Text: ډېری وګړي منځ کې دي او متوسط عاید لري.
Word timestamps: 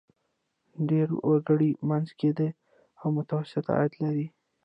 ډېری 0.87 1.15
وګړي 1.29 1.69
منځ 1.89 2.07
کې 2.19 2.29
دي 2.37 2.49
او 3.01 3.07
متوسط 3.17 3.65
عاید 3.75 3.93
لري. 4.03 4.27